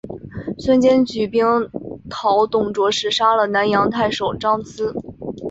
[0.57, 1.45] 孙坚举兵
[2.09, 4.91] 讨董卓时杀了南阳太守张咨。